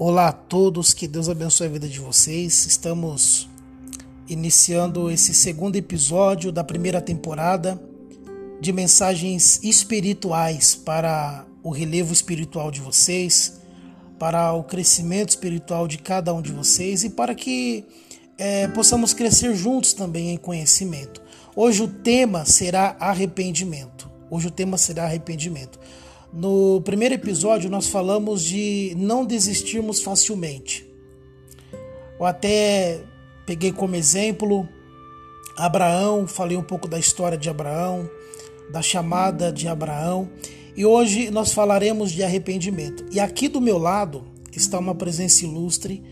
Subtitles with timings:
[0.00, 2.66] Olá a todos, que Deus abençoe a vida de vocês.
[2.66, 3.48] Estamos
[4.28, 7.82] iniciando esse segundo episódio da primeira temporada
[8.60, 13.60] de mensagens espirituais para o relevo espiritual de vocês,
[14.20, 17.84] para o crescimento espiritual de cada um de vocês e para que
[18.38, 21.20] é, possamos crescer juntos também em conhecimento.
[21.56, 24.08] Hoje o tema será arrependimento.
[24.30, 25.76] Hoje o tema será arrependimento.
[26.32, 30.86] No primeiro episódio, nós falamos de não desistirmos facilmente.
[32.18, 33.00] Eu até
[33.46, 34.68] peguei como exemplo
[35.56, 38.08] Abraão, falei um pouco da história de Abraão,
[38.70, 40.28] da chamada de Abraão,
[40.76, 43.04] e hoje nós falaremos de arrependimento.
[43.10, 46.02] E aqui do meu lado está uma presença ilustre,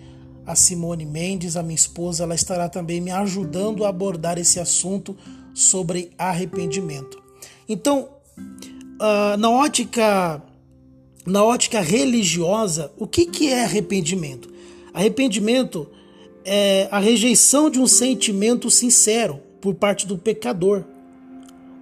[0.47, 5.17] a Simone Mendes, a minha esposa, ela estará também me ajudando a abordar esse assunto
[5.53, 7.23] sobre arrependimento.
[7.69, 8.09] Então,
[9.01, 10.43] uh, na ótica
[11.27, 14.49] na ótica religiosa, o que, que é arrependimento?
[14.95, 15.89] Arrependimento
[16.45, 20.85] é a rejeição de um sentimento sincero por parte do pecador,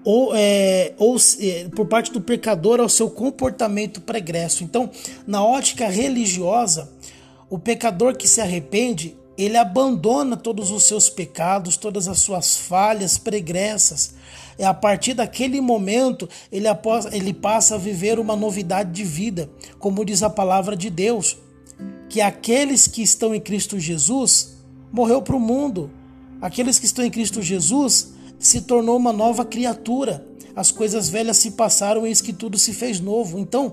[0.03, 4.65] ou, é, ou é, por parte do pecador ao seu comportamento pregresso.
[4.65, 4.91] Então,
[5.27, 6.91] na ótica religiosa,
[7.51, 13.19] o pecador que se arrepende, ele abandona todos os seus pecados, todas as suas falhas
[13.19, 14.15] pregressas,
[14.59, 19.51] é a partir daquele momento ele, após, ele passa a viver uma novidade de vida,
[19.79, 21.37] como diz a palavra de Deus,
[22.09, 24.55] que aqueles que estão em Cristo Jesus
[24.93, 25.91] morreu para o mundo,
[26.41, 30.25] aqueles que estão em Cristo Jesus se tornou uma nova criatura.
[30.55, 33.39] As coisas velhas se passaram e eis que tudo se fez novo.
[33.39, 33.73] Então,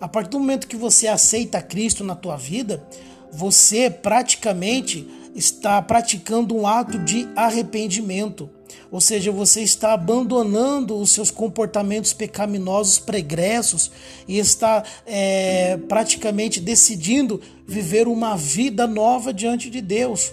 [0.00, 2.86] a partir do momento que você aceita Cristo na tua vida,
[3.32, 8.48] você praticamente está praticando um ato de arrependimento.
[8.90, 13.90] Ou seja, você está abandonando os seus comportamentos pecaminosos pregressos
[14.26, 20.32] e está é, praticamente decidindo viver uma vida nova diante de Deus.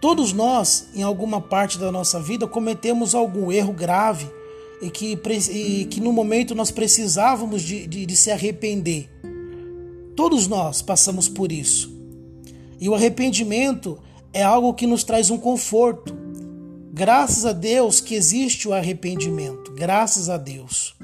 [0.00, 4.30] Todos nós, em alguma parte da nossa vida, cometemos algum erro grave
[4.80, 5.18] e que,
[5.50, 9.08] e que no momento nós precisávamos de, de, de se arrepender.
[10.14, 11.94] Todos nós passamos por isso.
[12.80, 13.98] E o arrependimento
[14.32, 16.14] é algo que nos traz um conforto.
[16.96, 20.94] Graças a Deus que existe o arrependimento, graças a Deus.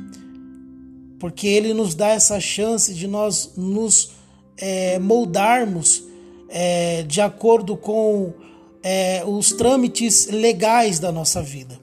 [1.20, 4.12] Porque Ele nos dá essa chance de nós nos
[4.56, 6.02] é, moldarmos
[6.48, 8.32] é, de acordo com
[8.82, 11.78] é, os trâmites legais da nossa vida.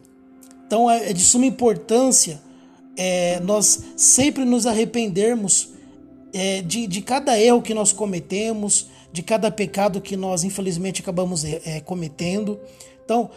[0.65, 2.41] Então é, é de suma importância
[2.97, 5.69] é, nós sempre nos arrependermos
[6.33, 11.45] é, de, de cada erro que nós cometemos, de cada pecado que nós infelizmente acabamos
[11.85, 12.59] cometendo.
[13.05, 13.29] Então,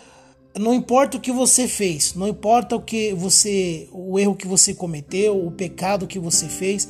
[0.59, 4.75] não importa o que você fez, não importa o que você, o erro que você
[4.75, 6.89] cometeu, o pecado que você fez,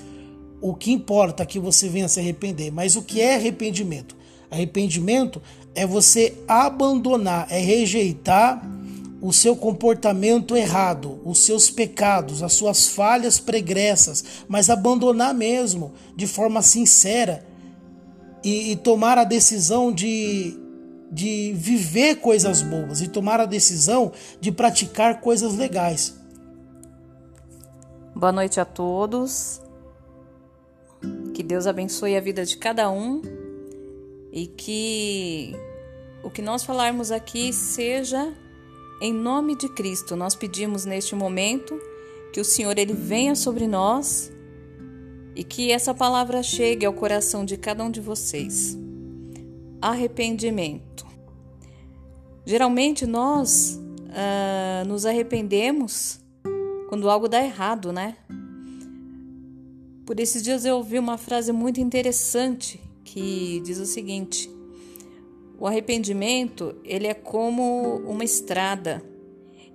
[0.61, 2.71] o que importa é que você venha se arrepender.
[2.73, 4.17] Mas o que é arrependimento?
[4.51, 5.41] Arrependimento
[5.75, 8.69] é você abandonar, é rejeitar
[9.21, 16.27] o seu comportamento errado, os seus pecados, as suas falhas pregressas, mas abandonar mesmo, de
[16.27, 17.47] forma sincera,
[18.43, 20.59] e, e tomar a decisão de
[21.13, 26.19] de viver coisas boas e tomar a decisão de praticar coisas legais.
[28.15, 29.61] Boa noite a todos.
[31.35, 33.21] Que Deus abençoe a vida de cada um
[34.33, 35.55] e que
[36.23, 38.33] o que nós falarmos aqui seja
[38.99, 40.17] em nome de Cristo.
[40.17, 41.79] Nós pedimos neste momento
[42.33, 44.33] que o Senhor ele venha sobre nós
[45.37, 48.81] e que essa palavra chegue ao coração de cada um de vocês
[49.83, 51.05] arrependimento.
[52.47, 56.21] Geralmente nós uh, nos arrependemos
[56.89, 58.17] quando algo dá errado, né?
[60.07, 64.51] Por esses dias eu ouvi uma frase muito interessante que diz o seguinte:
[65.59, 69.03] o arrependimento ele é como uma estrada.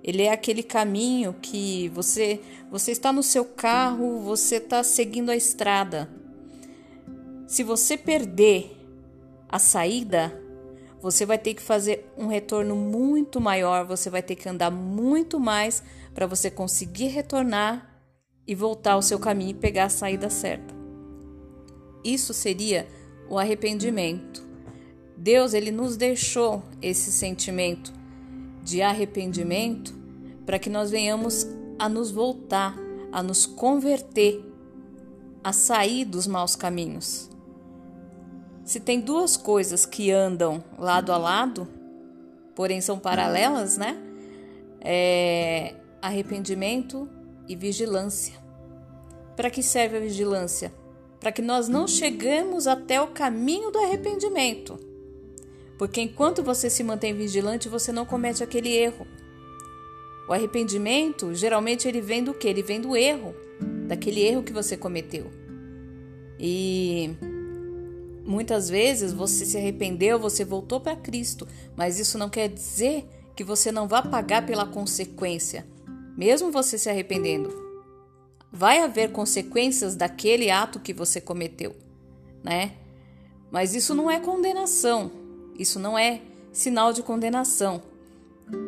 [0.02, 5.36] Ele é aquele caminho que você você está no seu carro, você está seguindo a
[5.36, 6.08] estrada.
[7.46, 8.77] Se você perder
[9.48, 10.38] a saída,
[11.00, 15.38] você vai ter que fazer um retorno muito maior, você vai ter que andar muito
[15.38, 18.02] mais para você conseguir retornar
[18.46, 20.74] e voltar ao seu caminho e pegar a saída certa.
[22.02, 22.88] Isso seria
[23.28, 24.46] o arrependimento.
[25.16, 27.92] Deus ele nos deixou esse sentimento
[28.62, 29.94] de arrependimento
[30.46, 31.46] para que nós venhamos
[31.78, 32.76] a nos voltar,
[33.12, 34.42] a nos converter,
[35.42, 37.30] a sair dos maus caminhos.
[38.68, 41.66] Se tem duas coisas que andam lado a lado,
[42.54, 43.96] porém são paralelas, né?
[44.80, 47.08] É arrependimento
[47.48, 48.34] e vigilância.
[49.34, 50.72] Para que serve a vigilância?
[51.20, 54.78] para que nós não chegamos até o caminho do arrependimento.
[55.76, 59.06] Porque enquanto você se mantém vigilante, você não comete aquele erro.
[60.28, 62.48] O arrependimento, geralmente ele vem do que?
[62.48, 63.34] Ele vem do erro,
[63.86, 65.30] daquele erro que você cometeu.
[66.38, 67.10] E
[68.28, 73.42] muitas vezes você se arrependeu, você voltou para Cristo, mas isso não quer dizer que
[73.42, 75.66] você não vá pagar pela consequência,
[76.16, 77.66] mesmo você se arrependendo.
[78.52, 81.74] Vai haver consequências daquele ato que você cometeu,
[82.44, 82.72] né?
[83.50, 85.10] Mas isso não é condenação,
[85.58, 86.20] isso não é
[86.52, 87.82] sinal de condenação.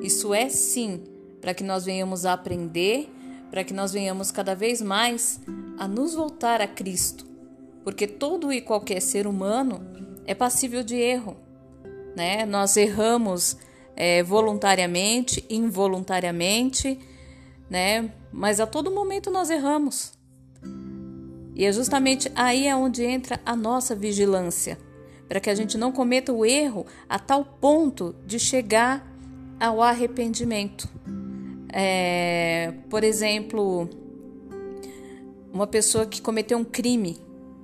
[0.03, 1.05] Isso é sim
[1.41, 3.11] para que nós venhamos a aprender,
[3.51, 5.41] para que nós venhamos cada vez mais
[5.79, 7.27] a nos voltar a Cristo,
[7.85, 9.81] porque todo e qualquer ser humano
[10.27, 11.37] é passível de erro,
[12.17, 12.45] né?
[12.45, 13.57] Nós erramos
[13.97, 16.99] é, voluntariamente, involuntariamente,
[17.69, 18.13] né?
[18.33, 20.13] Mas a todo momento nós erramos.
[21.55, 24.79] E é justamente aí é onde entra a nossa vigilância,
[25.29, 29.07] para que a gente não cometa o erro a tal ponto de chegar
[29.59, 30.89] ao arrependimento.
[31.73, 33.89] É, por exemplo,
[35.53, 37.19] uma pessoa que cometeu um crime,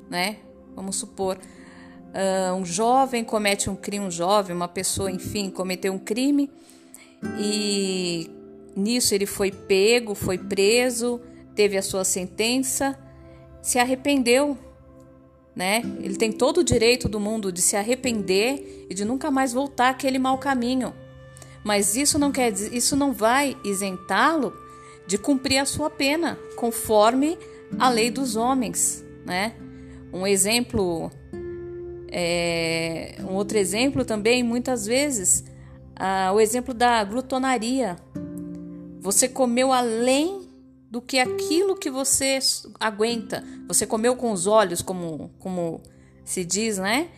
[0.08, 0.36] né?
[0.74, 5.98] Vamos supor, uh, um jovem comete um crime, um jovem, uma pessoa, enfim, cometeu um
[5.98, 6.50] crime
[7.38, 8.30] e
[8.76, 11.20] nisso ele foi pego, foi preso,
[11.54, 12.98] teve a sua sentença,
[13.62, 14.56] se arrependeu,
[15.54, 15.82] né?
[16.00, 19.88] Ele tem todo o direito do mundo de se arrepender e de nunca mais voltar
[19.88, 20.94] àquele mau caminho.
[21.64, 24.52] Mas isso não quer isso não vai isentá-lo
[25.06, 27.38] de cumprir a sua pena, conforme
[27.78, 29.54] a lei dos homens, né?
[30.12, 31.10] Um exemplo,
[32.10, 35.44] é, um outro exemplo também, muitas vezes,
[35.94, 37.96] ah, o exemplo da glutonaria.
[39.00, 40.46] Você comeu além
[40.90, 42.38] do que aquilo que você
[42.80, 43.44] aguenta.
[43.68, 45.80] Você comeu com os olhos, como, como
[46.24, 47.08] se diz, né?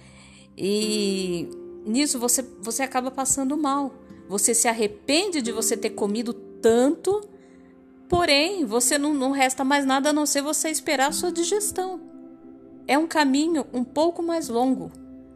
[0.56, 1.49] E
[1.87, 3.94] nisso você, você acaba passando mal.
[4.29, 7.20] Você se arrepende de você ter comido tanto,
[8.08, 12.00] porém, você não, não resta mais nada a não ser você esperar a sua digestão.
[12.88, 14.90] É um caminho um pouco mais longo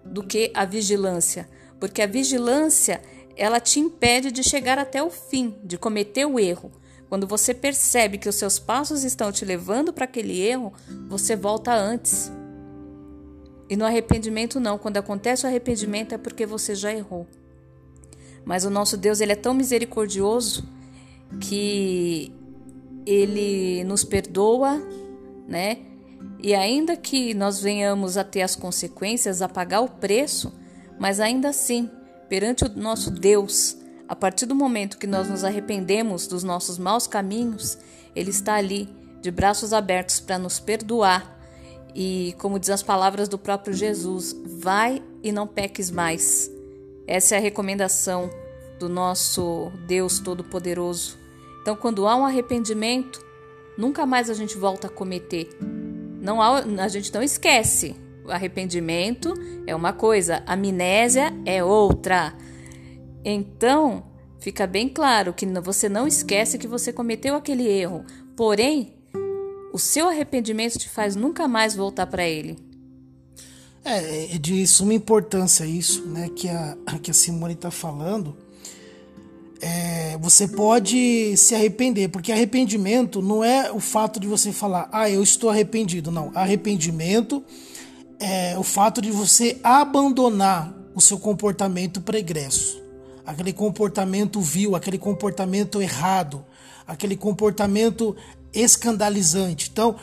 [0.04, 1.46] do que a vigilância,
[1.78, 3.02] porque a vigilância
[3.36, 6.72] ela te impede de chegar até o fim, de cometer o erro.
[7.10, 10.72] Quando você percebe que os seus passos estão te levando para aquele erro,
[11.08, 12.32] você volta antes.
[13.68, 17.26] E no arrependimento não, quando acontece o arrependimento é porque você já errou.
[18.46, 20.66] Mas o nosso Deus, ele é tão misericordioso
[21.38, 22.32] que
[23.04, 24.82] ele nos perdoa,
[25.46, 25.91] né?
[26.38, 30.52] E ainda que nós venhamos a ter as consequências, a pagar o preço,
[30.98, 31.88] mas ainda assim,
[32.28, 33.76] perante o nosso Deus,
[34.08, 37.78] a partir do momento que nós nos arrependemos dos nossos maus caminhos,
[38.14, 38.88] ele está ali,
[39.20, 41.38] de braços abertos, para nos perdoar.
[41.94, 46.50] E, como diz as palavras do próprio Jesus, vai e não peques mais.
[47.06, 48.30] Essa é a recomendação
[48.78, 51.16] do nosso Deus Todo-Poderoso.
[51.60, 53.24] Então, quando há um arrependimento,
[53.78, 55.48] nunca mais a gente volta a cometer.
[56.22, 57.96] Não há, a gente não esquece.
[58.24, 59.34] O arrependimento
[59.66, 62.32] é uma coisa, a amnésia é outra.
[63.24, 64.04] Então,
[64.38, 68.04] fica bem claro que você não esquece que você cometeu aquele erro.
[68.36, 68.94] Porém,
[69.72, 72.56] o seu arrependimento te faz nunca mais voltar para ele.
[73.84, 78.36] É, é de suma importância isso, né, que a, que a Simone está falando.
[79.64, 85.08] É, você pode se arrepender, porque arrependimento não é o fato de você falar, ah,
[85.08, 86.10] eu estou arrependido.
[86.10, 87.44] Não, arrependimento
[88.18, 92.82] é o fato de você abandonar o seu comportamento pregresso,
[93.24, 96.44] aquele comportamento vil, aquele comportamento errado,
[96.84, 98.16] aquele comportamento
[98.52, 99.70] escandalizante.
[99.72, 99.94] Então,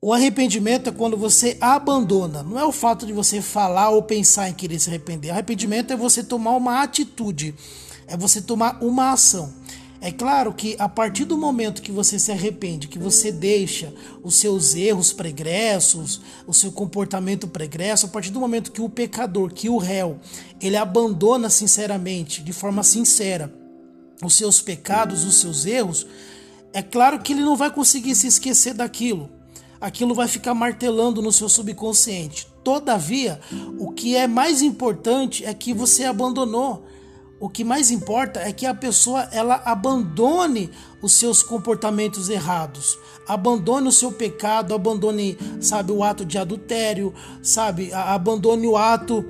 [0.00, 4.48] o arrependimento é quando você abandona, não é o fato de você falar ou pensar
[4.48, 5.30] em querer se arrepender.
[5.30, 7.54] Arrependimento é você tomar uma atitude,
[8.08, 9.52] é você tomar uma ação.
[10.00, 14.36] É claro que a partir do momento que você se arrepende, que você deixa os
[14.36, 19.68] seus erros pregressos, o seu comportamento pregresso, a partir do momento que o pecador, que
[19.68, 20.18] o réu,
[20.60, 23.52] ele abandona sinceramente, de forma sincera,
[24.22, 26.06] os seus pecados, os seus erros,
[26.72, 29.38] é claro que ele não vai conseguir se esquecer daquilo
[29.80, 32.46] aquilo vai ficar martelando no seu subconsciente.
[32.64, 33.40] Todavia,
[33.78, 36.84] o que é mais importante é que você abandonou.
[37.40, 43.86] O que mais importa é que a pessoa ela abandone os seus comportamentos errados, abandone
[43.86, 49.24] o seu pecado, abandone, sabe, o ato de adultério, sabe, abandone o ato,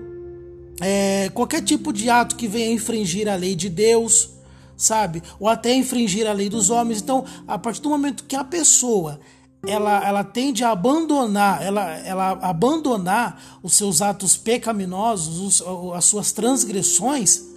[0.80, 4.30] é, qualquer tipo de ato que venha infringir a lei de Deus,
[4.74, 7.02] sabe, ou até infringir a lei dos homens.
[7.02, 9.20] Então, a partir do momento que a pessoa
[9.66, 16.32] ela, ela tende a abandonar, ela, ela abandonar os seus atos pecaminosos, os, as suas
[16.32, 17.47] transgressões,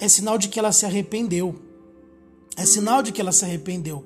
[0.00, 1.60] é sinal de que ela se arrependeu.
[2.56, 4.04] É sinal de que ela se arrependeu.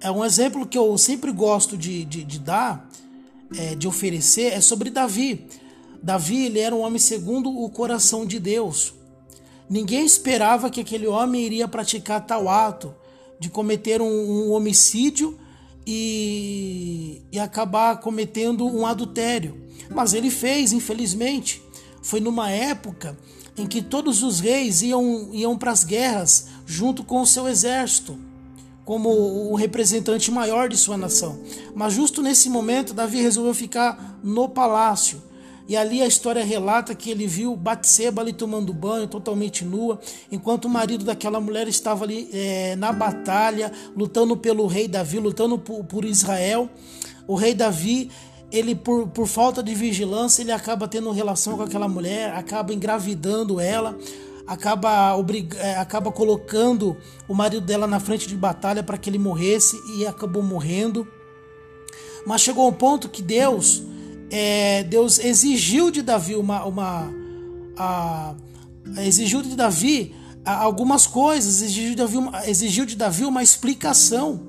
[0.00, 2.88] É um exemplo que eu sempre gosto de, de, de dar,
[3.56, 5.46] é, de oferecer, é sobre Davi.
[6.02, 8.94] Davi ele era um homem segundo o coração de Deus.
[9.68, 12.94] Ninguém esperava que aquele homem iria praticar tal ato
[13.40, 15.38] de cometer um, um homicídio
[15.86, 19.58] e, e acabar cometendo um adultério.
[19.88, 21.62] Mas ele fez, infelizmente.
[22.02, 23.16] Foi numa época
[23.56, 28.18] em que todos os reis iam, iam para as guerras junto com o seu exército,
[28.84, 31.38] como o representante maior de sua nação.
[31.74, 35.22] Mas justo nesse momento, Davi resolveu ficar no palácio
[35.66, 39.98] e ali a história relata que ele viu Batseba ali tomando banho, totalmente nua,
[40.30, 45.58] enquanto o marido daquela mulher estava ali é, na batalha, lutando pelo rei Davi, lutando
[45.58, 46.68] por, por Israel.
[47.26, 48.10] O rei Davi,
[48.54, 53.58] ele por, por falta de vigilância, ele acaba tendo relação com aquela mulher, acaba engravidando
[53.58, 53.98] ela,
[54.46, 56.96] acaba, obriga, é, acaba colocando
[57.26, 61.06] o marido dela na frente de batalha para que ele morresse e acabou morrendo.
[62.24, 63.82] Mas chegou um ponto que Deus
[64.30, 67.12] é, Deus exigiu de Davi uma, uma
[67.76, 68.34] a,
[68.98, 74.42] exigiu de Davi algumas coisas, exigiu de Davi uma, exigiu de Davi uma explicação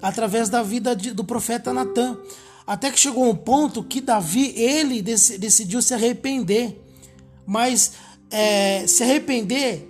[0.00, 2.16] através da vida de, do profeta Natan.
[2.68, 6.80] Até que chegou um ponto que Davi ele decidiu se arrepender,
[7.44, 7.94] mas
[8.30, 9.88] é, se arrepender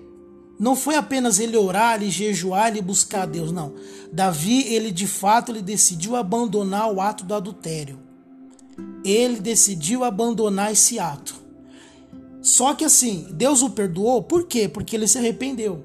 [0.59, 3.75] não foi apenas ele orar, ele jejuar, ele buscar a Deus, não.
[4.13, 8.09] Davi ele de fato ele decidiu abandonar o ato do adultério
[9.05, 11.35] ele decidiu abandonar esse ato.
[12.41, 14.69] Só que assim, Deus o perdoou, por quê?
[14.69, 15.83] Porque ele se arrependeu.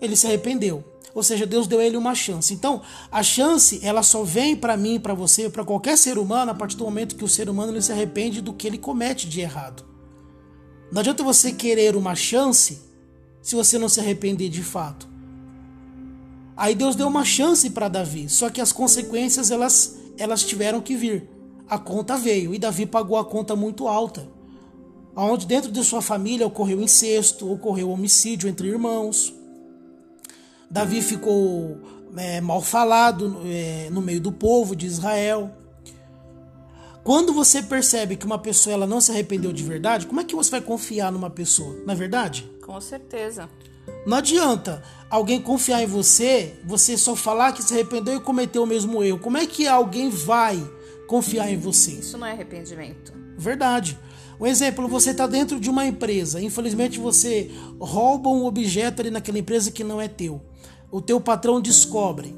[0.00, 0.84] Ele se arrependeu.
[1.18, 2.54] Ou seja, Deus deu a ele uma chance.
[2.54, 6.54] Então, a chance, ela só vem para mim, para você, para qualquer ser humano, a
[6.54, 9.40] partir do momento que o ser humano ele se arrepende do que ele comete de
[9.40, 9.84] errado.
[10.92, 12.78] Não adianta você querer uma chance
[13.42, 15.08] se você não se arrepender de fato.
[16.56, 20.94] Aí Deus deu uma chance para Davi, só que as consequências elas elas tiveram que
[20.94, 21.28] vir.
[21.68, 24.28] A conta veio e Davi pagou a conta muito alta.
[25.16, 29.34] Onde dentro de sua família ocorreu incesto, ocorreu homicídio entre irmãos.
[30.70, 31.78] Davi ficou
[32.16, 35.50] é, mal falado é, no meio do povo de Israel.
[37.02, 40.34] Quando você percebe que uma pessoa ela não se arrependeu de verdade, como é que
[40.34, 41.74] você vai confiar numa pessoa?
[41.86, 42.50] Na é verdade?
[42.64, 43.48] Com certeza.
[44.06, 48.66] Não adianta alguém confiar em você, você só falar que se arrependeu e cometeu o
[48.66, 49.18] mesmo erro.
[49.18, 50.62] Como é que alguém vai
[51.06, 51.92] confiar em você?
[51.92, 53.12] Isso não é arrependimento.
[53.38, 53.98] Verdade.
[54.38, 59.38] Um exemplo, você está dentro de uma empresa, infelizmente você rouba um objeto ali naquela
[59.38, 60.40] empresa que não é teu.
[60.90, 62.34] O teu patrão descobre.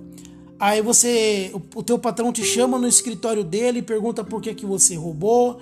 [0.58, 4.66] Aí você, o teu patrão te chama no escritório dele e pergunta por que, que
[4.66, 5.58] você roubou.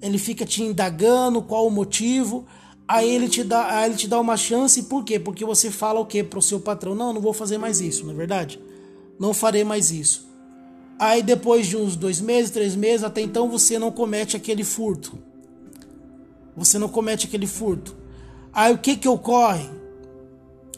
[0.00, 2.46] Ele fica te indagando qual o motivo.
[2.88, 5.18] Aí ele te dá, aí ele te dá uma chance, por quê?
[5.18, 6.94] Porque você fala o quê pro seu patrão?
[6.94, 8.58] Não, não vou fazer mais isso, não é verdade?
[9.18, 10.28] Não farei mais isso.
[10.98, 15.18] Aí depois de uns dois meses, três meses, até então você não comete aquele furto.
[16.56, 17.94] Você não comete aquele furto.
[18.52, 19.79] Aí o que que ocorre?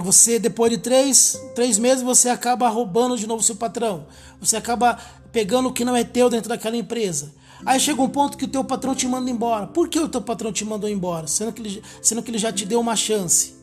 [0.02, 4.06] Você, depois de três, três meses, você acaba roubando de novo seu patrão.
[4.40, 4.98] Você acaba
[5.30, 7.32] pegando o que não é teu dentro daquela empresa.
[7.64, 9.66] Aí chega um ponto que o teu patrão te manda embora.
[9.66, 11.26] Por que o teu patrão te mandou embora?
[11.26, 13.54] Sendo que ele, sendo que ele já te deu uma chance.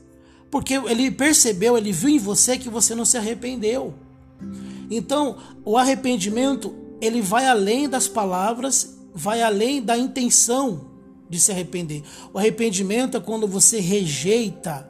[0.50, 3.93] Porque ele percebeu, ele viu em você que você não se arrependeu.
[4.89, 10.89] Então, o arrependimento, ele vai além das palavras, vai além da intenção
[11.29, 12.01] de se arrepender.
[12.34, 14.89] O arrependimento é quando você rejeita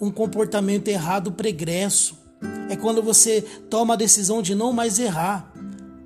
[0.00, 2.18] um comportamento errado pregresso.
[2.68, 5.52] É quando você toma a decisão de não mais errar.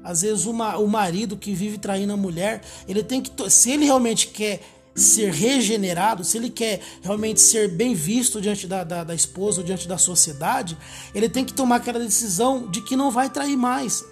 [0.02, 3.30] Às vezes uma, o marido que vive traindo a mulher, ele tem que.
[3.50, 4.60] Se ele realmente quer
[4.94, 9.88] ser regenerado, se ele quer realmente ser bem visto diante da, da, da esposa diante
[9.88, 10.76] da sociedade,
[11.14, 14.04] ele tem que tomar aquela decisão de que não vai trair mais.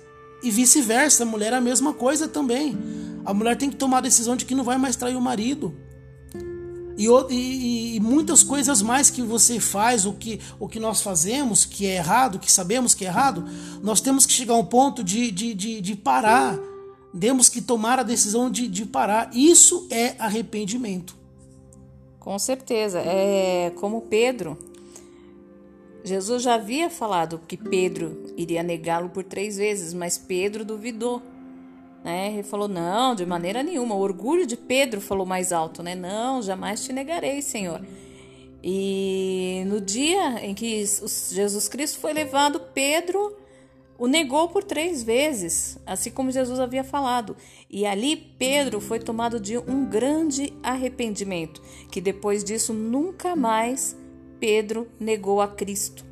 [0.43, 2.77] E vice-versa, a mulher é a mesma coisa também.
[3.25, 5.75] A mulher tem que tomar a decisão de que não vai mais trair o marido
[6.97, 11.65] e, e, e, muitas coisas mais que você faz, o que, o que nós fazemos,
[11.65, 13.45] que é errado, que sabemos que é errado,
[13.83, 16.59] nós temos que chegar a um ponto de, de, de, de parar.
[17.19, 19.31] Temos que tomar a decisão de, de parar.
[19.35, 21.17] Isso é arrependimento.
[22.19, 23.01] Com certeza.
[23.01, 24.57] É como Pedro.
[26.05, 31.23] Jesus já havia falado que Pedro iria negá-lo por três vezes, mas Pedro duvidou.
[32.05, 32.33] Né?
[32.33, 33.95] Ele falou: Não, de maneira nenhuma.
[33.95, 35.95] O orgulho de Pedro falou mais alto, né?
[35.95, 37.81] Não, jamais te negarei, Senhor.
[38.63, 43.37] E no dia em que Jesus Cristo foi levado, Pedro
[43.99, 47.37] o negou por três vezes, assim como Jesus havia falado.
[47.71, 53.97] E ali Pedro foi tomado de um grande arrependimento, que depois disso nunca mais
[54.41, 56.05] Pedro negou a Cristo.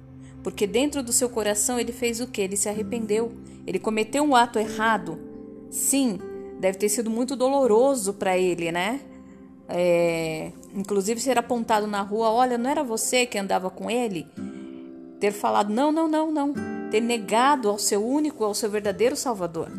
[0.43, 2.41] Porque dentro do seu coração ele fez o que?
[2.41, 3.33] Ele se arrependeu.
[3.67, 5.19] Ele cometeu um ato errado.
[5.71, 6.19] Sim,
[6.59, 9.01] deve ter sido muito doloroso para ele, né?
[9.69, 14.27] É, inclusive ser apontado na rua, olha, não era você que andava com ele?
[15.21, 16.53] Ter falado, não, não, não, não.
[16.91, 19.71] Ter negado ao seu único, ao seu verdadeiro Salvador.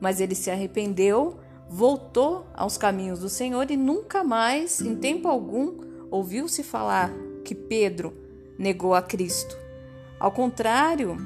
[0.00, 1.36] Mas ele se arrependeu,
[1.68, 7.10] voltou aos caminhos do Senhor e nunca mais, em tempo algum, ouviu-se falar
[7.44, 8.14] que Pedro
[8.56, 9.56] negou a Cristo.
[10.20, 11.16] Ao contrário,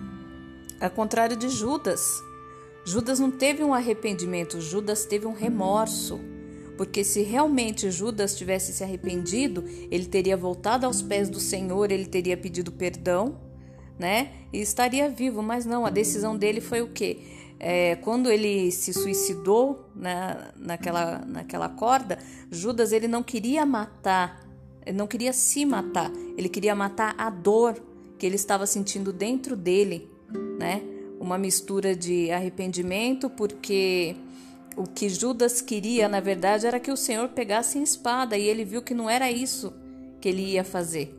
[0.81, 2.23] ao contrário de Judas.
[2.89, 6.19] Judas não teve um arrependimento, Judas teve um remorso.
[6.79, 12.07] Porque se realmente Judas tivesse se arrependido, ele teria voltado aos pés do Senhor, ele
[12.07, 13.39] teria pedido perdão,
[13.99, 14.33] né?
[14.51, 15.43] E estaria vivo.
[15.43, 17.19] Mas não, a decisão dele foi o quê?
[17.61, 22.19] É, quando ele se suicidou né, naquela, naquela corda,
[22.51, 24.49] Judas ele não queria matar,
[24.87, 27.83] ele não queria se matar, ele queria matar a dor
[28.17, 30.09] que ele estava sentindo dentro dele,
[30.59, 30.98] né?
[31.19, 34.15] Uma mistura de arrependimento, porque
[34.77, 38.65] o que Judas queria, na verdade, era que o Senhor pegasse em espada e ele
[38.65, 39.73] viu que não era isso
[40.21, 41.15] que ele ia fazer.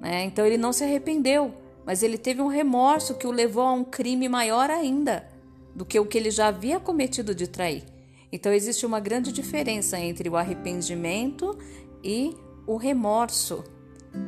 [0.00, 0.24] Né?
[0.24, 1.52] Então ele não se arrependeu,
[1.84, 5.28] mas ele teve um remorso que o levou a um crime maior ainda
[5.74, 7.84] do que o que ele já havia cometido de trair.
[8.32, 11.56] Então existe uma grande diferença entre o arrependimento
[12.02, 12.34] e
[12.66, 13.64] o remorso.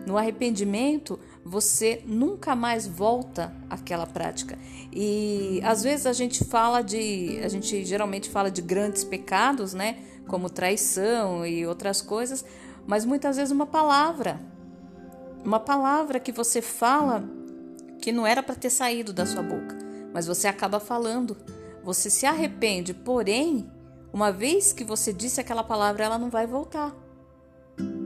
[0.06, 4.58] No arrependimento, você nunca mais volta àquela prática.
[4.92, 9.98] E às vezes a gente fala de, a gente geralmente fala de grandes pecados, né,
[10.26, 12.44] como traição e outras coisas,
[12.86, 14.40] mas muitas vezes uma palavra,
[15.44, 17.24] uma palavra que você fala
[18.00, 19.76] que não era para ter saído da sua boca,
[20.12, 21.36] mas você acaba falando.
[21.82, 23.70] Você se arrepende, porém,
[24.12, 26.94] uma vez que você disse aquela palavra, ela não vai voltar.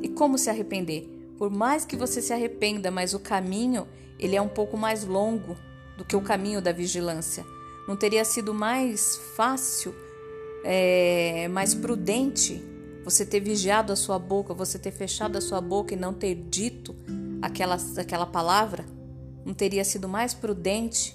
[0.02, 1.13] E como se arrepender?
[1.44, 3.86] Por mais que você se arrependa, mas o caminho
[4.18, 5.54] ele é um pouco mais longo
[5.94, 7.44] do que o caminho da vigilância.
[7.86, 9.94] Não teria sido mais fácil,
[10.64, 12.64] é, mais prudente
[13.04, 16.34] você ter vigiado a sua boca, você ter fechado a sua boca e não ter
[16.34, 16.96] dito
[17.42, 18.86] aquela, aquela palavra?
[19.44, 21.14] Não teria sido mais prudente?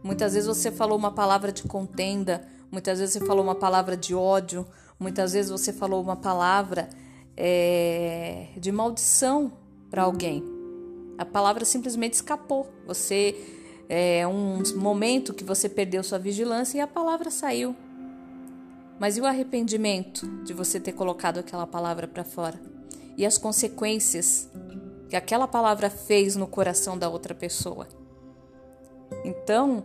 [0.00, 4.14] Muitas vezes você falou uma palavra de contenda, muitas vezes você falou uma palavra de
[4.14, 4.64] ódio,
[4.96, 6.88] muitas vezes você falou uma palavra
[7.42, 9.50] é, de maldição
[9.90, 10.44] para alguém.
[11.16, 12.70] A palavra simplesmente escapou.
[12.86, 13.34] Você
[13.88, 17.74] é um momento que você perdeu sua vigilância e a palavra saiu.
[18.98, 22.60] Mas e o arrependimento de você ter colocado aquela palavra para fora?
[23.16, 24.50] E as consequências
[25.08, 27.88] que aquela palavra fez no coração da outra pessoa?
[29.24, 29.84] Então,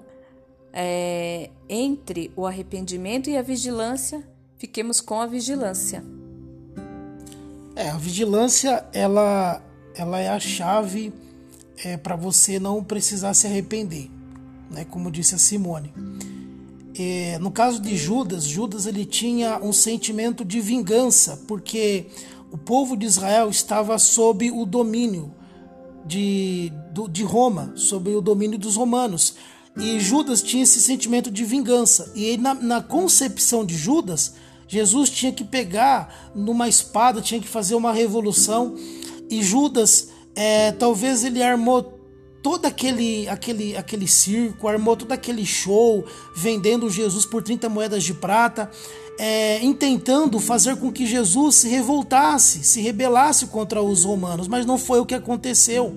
[0.73, 6.03] é, entre o arrependimento e a vigilância, fiquemos com a vigilância.
[7.75, 9.61] É, a vigilância ela,
[9.95, 11.13] ela é a chave
[11.83, 14.09] é, para você não precisar se arrepender,
[14.71, 14.85] né?
[14.85, 15.93] Como disse a Simone.
[16.97, 22.07] É, no caso de Judas, Judas ele tinha um sentimento de vingança, porque
[22.49, 25.33] o povo de Israel estava sob o domínio
[26.05, 26.71] de,
[27.11, 29.35] de Roma, sob o domínio dos romanos.
[29.77, 32.13] E Judas tinha esse sentimento de vingança.
[32.15, 34.35] E na, na concepção de Judas,
[34.67, 38.75] Jesus tinha que pegar numa espada, tinha que fazer uma revolução.
[39.30, 41.95] E Judas, é, talvez ele armou
[42.41, 48.13] todo aquele, aquele, aquele circo, armou todo aquele show, vendendo Jesus por 30 moedas de
[48.13, 48.69] prata,
[49.17, 54.78] é, intentando fazer com que Jesus se revoltasse, se rebelasse contra os romanos, mas não
[54.78, 55.95] foi o que aconteceu.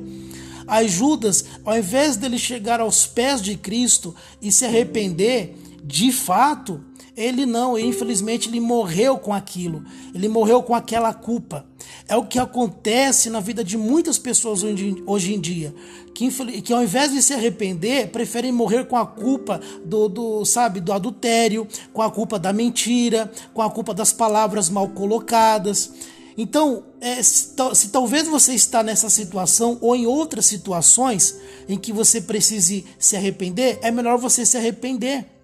[0.66, 6.82] Aí Judas, ao invés dele chegar aos pés de Cristo e se arrepender, de fato,
[7.18, 11.66] ele não, infelizmente ele morreu com aquilo, ele morreu com aquela culpa.
[12.06, 15.74] É o que acontece na vida de muitas pessoas hoje em dia,
[16.14, 16.30] que,
[16.62, 20.92] que ao invés de se arrepender, preferem morrer com a culpa do, do, sabe, do
[20.92, 25.92] adultério, com a culpa da mentira, com a culpa das palavras mal colocadas.
[26.36, 31.36] Então, é, se, se, talvez você está nessa situação ou em outras situações
[31.68, 35.37] em que você precise se arrepender, é melhor você se arrepender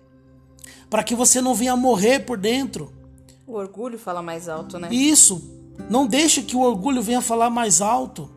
[0.88, 2.92] para que você não venha morrer por dentro.
[3.47, 4.88] O orgulho fala mais alto, né?
[4.90, 5.42] Isso.
[5.90, 8.31] Não deixe que o orgulho venha falar mais alto.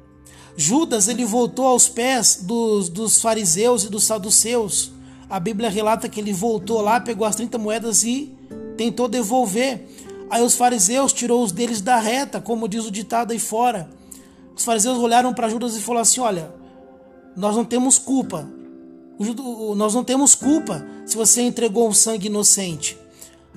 [0.56, 4.92] Judas ele voltou aos pés dos, dos fariseus e dos saduceus.
[5.30, 8.36] A Bíblia relata que ele voltou lá, pegou as 30 moedas e
[8.76, 9.88] tentou devolver.
[10.30, 13.90] Aí os fariseus tirou os deles da reta, como diz o ditado aí fora.
[14.56, 16.52] Os fariseus olharam para Judas e falaram assim: Olha,
[17.36, 18.50] nós não temos culpa.
[19.76, 22.98] Nós não temos culpa se você entregou um sangue inocente.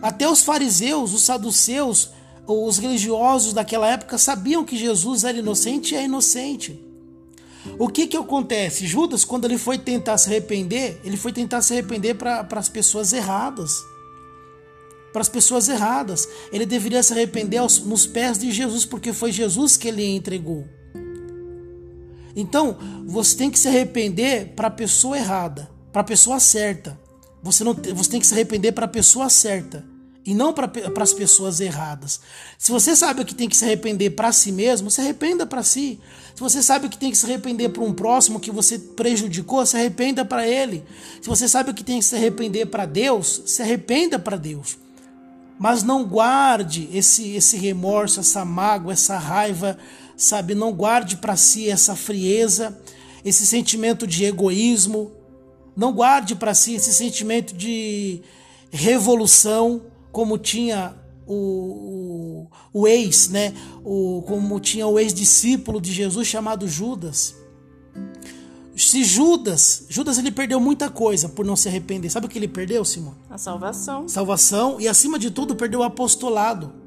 [0.01, 2.11] Até os fariseus, os saduceus,
[2.46, 6.83] os religiosos daquela época sabiam que Jesus era inocente e é inocente.
[7.79, 8.87] O que que acontece?
[8.87, 13.12] Judas, quando ele foi tentar se arrepender, ele foi tentar se arrepender para as pessoas
[13.12, 13.83] erradas.
[15.12, 16.27] Para as pessoas erradas.
[16.53, 20.66] Ele deveria se arrepender aos, nos pés de Jesus, porque foi Jesus que ele entregou.
[22.40, 22.76] Então,
[23.07, 26.98] você tem que se arrepender para a pessoa errada, para a pessoa certa.
[27.42, 29.85] Você, não, você tem que se arrepender para a pessoa certa
[30.24, 30.70] e não para
[31.03, 32.20] as pessoas erradas.
[32.59, 35.98] Se você sabe que tem que se arrepender para si mesmo, se arrependa para si.
[36.35, 39.76] Se você sabe que tem que se arrepender para um próximo que você prejudicou, se
[39.76, 40.85] arrependa para ele.
[41.20, 44.79] Se você sabe que tem que se arrepender para Deus, se arrependa para Deus.
[45.59, 49.76] Mas não guarde esse, esse remorso, essa mágoa, essa raiva,
[50.20, 50.54] sabe?
[50.54, 52.78] Não guarde para si essa frieza,
[53.24, 55.12] esse sentimento de egoísmo.
[55.74, 58.20] Não guarde para si esse sentimento de
[58.70, 60.94] revolução como tinha
[61.26, 63.54] o, o, o ex, né?
[63.83, 67.35] O, como tinha o ex-discípulo de Jesus chamado Judas.
[68.76, 72.11] Se Judas, Judas ele perdeu muita coisa por não se arrepender.
[72.11, 73.14] Sabe o que ele perdeu, Simão?
[73.28, 74.09] A salvação.
[74.09, 76.80] Salvação e acima de tudo perdeu o apostolado.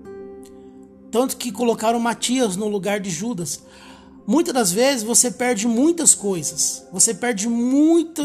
[1.13, 3.61] Tanto que colocaram Matias no lugar de Judas.
[4.25, 6.83] Muitas das vezes você perde muitas coisas.
[6.91, 8.23] Você perde muito,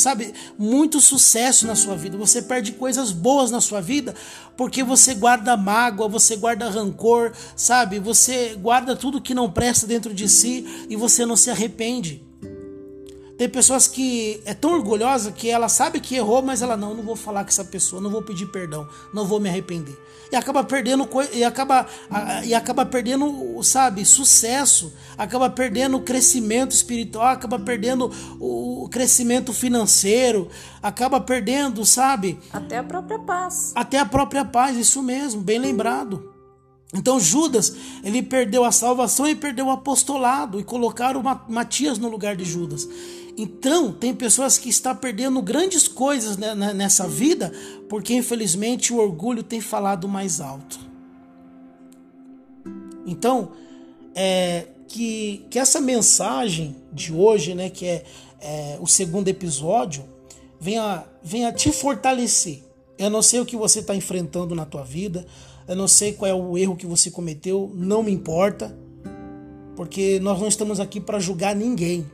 [0.00, 2.18] sabe, muito sucesso na sua vida.
[2.18, 4.16] Você perde coisas boas na sua vida
[4.56, 8.00] porque você guarda mágoa, você guarda rancor, sabe?
[8.00, 12.26] Você guarda tudo que não presta dentro de si e você não se arrepende.
[13.36, 17.02] Tem pessoas que é tão orgulhosa que ela sabe que errou, mas ela não, não
[17.02, 19.98] vou falar com essa pessoa, não vou pedir perdão, não vou me arrepender.
[20.30, 21.86] E acaba perdendo e acaba
[22.44, 30.48] e acaba perdendo, sabe, sucesso, acaba perdendo o crescimento espiritual, acaba perdendo o crescimento financeiro,
[30.82, 32.38] acaba perdendo, sabe?
[32.52, 33.72] Até a própria paz.
[33.74, 36.32] Até a própria paz, isso mesmo, bem lembrado.
[36.94, 42.36] Então Judas, ele perdeu a salvação e perdeu o apostolado e colocaram Matias no lugar
[42.36, 42.88] de Judas.
[43.36, 47.52] Então, tem pessoas que estão perdendo grandes coisas nessa vida
[47.88, 50.78] porque, infelizmente, o orgulho tem falado mais alto.
[53.06, 53.52] Então,
[54.14, 58.04] é, que, que essa mensagem de hoje, né, que é,
[58.40, 60.04] é o segundo episódio,
[60.60, 62.62] venha, venha te fortalecer.
[62.96, 65.26] Eu não sei o que você está enfrentando na tua vida,
[65.66, 68.76] eu não sei qual é o erro que você cometeu, não me importa,
[69.74, 72.06] porque nós não estamos aqui para julgar ninguém.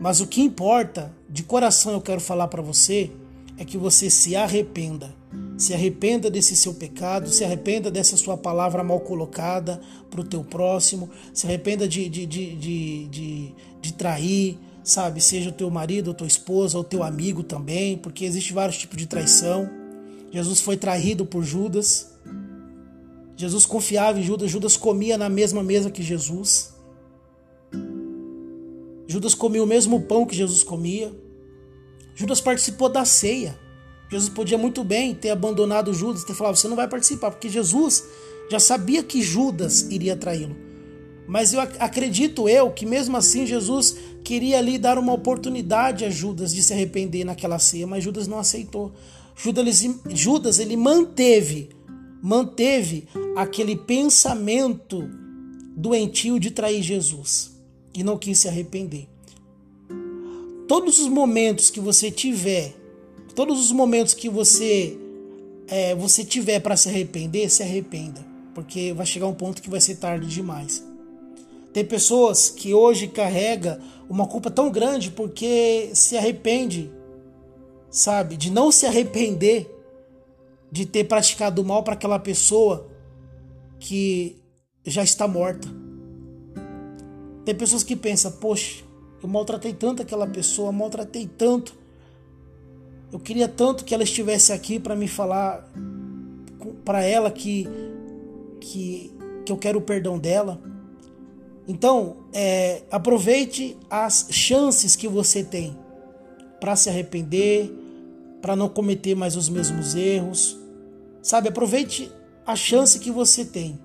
[0.00, 3.10] Mas o que importa, de coração eu quero falar para você,
[3.58, 5.14] é que você se arrependa.
[5.56, 10.42] Se arrependa desse seu pecado, se arrependa dessa sua palavra mal colocada para o teu
[10.42, 15.20] próximo, se arrependa de, de, de, de, de, trair, sabe?
[15.20, 18.96] Seja o teu marido, ou tua esposa, ou teu amigo também, porque existe vários tipos
[18.96, 19.70] de traição.
[20.32, 22.10] Jesus foi traído por Judas.
[23.36, 26.72] Jesus confiava em Judas, Judas comia na mesma mesa que Jesus.
[29.12, 31.12] Judas comia o mesmo pão que Jesus comia.
[32.14, 33.58] Judas participou da ceia.
[34.10, 38.04] Jesus podia muito bem ter abandonado Judas, ter falado: você não vai participar, porque Jesus
[38.50, 40.56] já sabia que Judas iria traí-lo.
[41.28, 46.54] Mas eu acredito eu que mesmo assim Jesus queria ali dar uma oportunidade a Judas
[46.54, 48.92] de se arrepender naquela ceia, mas Judas não aceitou.
[49.36, 51.68] Judas, Judas ele manteve,
[52.22, 55.06] manteve aquele pensamento
[55.76, 57.51] doentio de trair Jesus
[57.94, 59.08] e não quis se arrepender.
[60.66, 62.74] Todos os momentos que você tiver,
[63.34, 64.98] todos os momentos que você
[65.66, 68.24] é, você tiver para se arrepender, se arrependa,
[68.54, 70.84] porque vai chegar um ponto que vai ser tarde demais.
[71.72, 76.90] Tem pessoas que hoje carrega uma culpa tão grande porque se arrepende,
[77.90, 79.70] sabe, de não se arrepender
[80.70, 82.90] de ter praticado mal para aquela pessoa
[83.78, 84.42] que
[84.84, 85.68] já está morta.
[87.44, 88.84] Tem pessoas que pensam, poxa,
[89.22, 91.74] eu maltratei tanto aquela pessoa, maltratei tanto.
[93.12, 95.68] Eu queria tanto que ela estivesse aqui para me falar
[96.84, 97.68] para ela que,
[98.60, 99.12] que,
[99.44, 100.60] que eu quero o perdão dela.
[101.66, 105.76] Então, é, aproveite as chances que você tem
[106.60, 107.72] para se arrepender,
[108.40, 110.58] para não cometer mais os mesmos erros.
[111.22, 112.10] Sabe, aproveite
[112.44, 113.78] a chance que você tem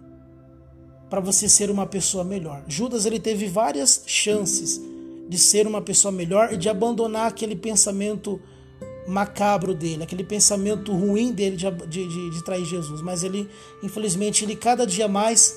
[1.09, 2.63] para você ser uma pessoa melhor.
[2.67, 4.81] Judas ele teve várias chances
[5.27, 8.39] de ser uma pessoa melhor e de abandonar aquele pensamento
[9.07, 13.01] macabro dele, aquele pensamento ruim dele de, de, de, de trair Jesus.
[13.01, 13.49] Mas ele,
[13.81, 15.55] infelizmente, ele cada dia mais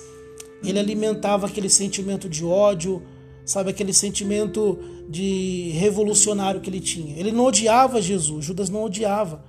[0.62, 3.02] ele alimentava aquele sentimento de ódio,
[3.44, 7.18] sabe, aquele sentimento de revolucionário que ele tinha.
[7.18, 9.42] Ele não odiava Jesus, Judas não odiava,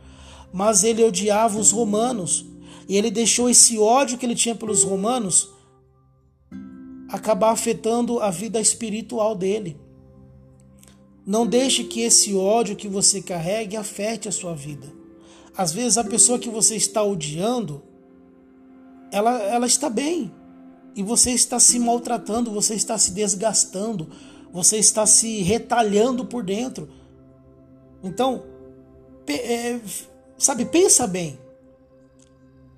[0.51, 2.45] mas ele odiava os romanos.
[2.87, 5.49] E ele deixou esse ódio que ele tinha pelos romanos
[7.11, 9.77] acabar afetando a vida espiritual dele.
[11.25, 14.87] Não deixe que esse ódio que você carregue afete a sua vida.
[15.55, 17.83] Às vezes a pessoa que você está odiando,
[19.11, 20.33] ela, ela está bem.
[20.95, 24.09] E você está se maltratando, você está se desgastando,
[24.51, 26.89] você está se retalhando por dentro.
[28.03, 28.43] Então,
[29.27, 29.79] é,
[30.37, 31.39] sabe, pensa bem.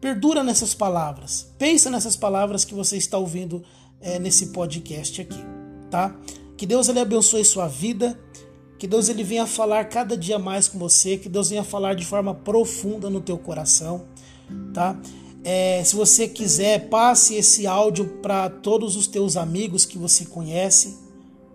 [0.01, 1.53] Perdura nessas palavras.
[1.57, 3.63] Pensa nessas palavras que você está ouvindo
[4.03, 5.39] é, nesse podcast aqui,
[5.89, 6.15] tá?
[6.55, 8.19] Que Deus ele abençoe sua vida.
[8.77, 12.05] Que Deus ele venha falar cada dia mais com você, que Deus venha falar de
[12.05, 14.03] forma profunda no teu coração,
[14.73, 14.99] tá?
[15.41, 20.97] É, se você quiser, passe esse áudio para todos os teus amigos que você conhece,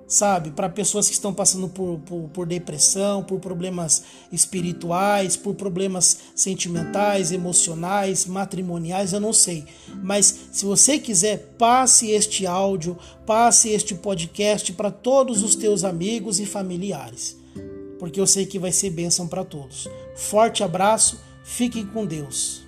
[0.09, 0.51] sabe?
[0.51, 7.31] Para pessoas que estão passando por, por, por, depressão, por problemas espirituais, por problemas sentimentais,
[7.31, 9.67] emocionais, matrimoniais, eu não sei.
[10.03, 16.41] Mas se você quiser, passe este áudio, passe este podcast para todos os teus amigos
[16.41, 17.37] e familiares,
[17.99, 19.87] porque eu sei que vai ser bênção para todos.
[20.17, 22.68] Forte abraço, fiquem com Deus.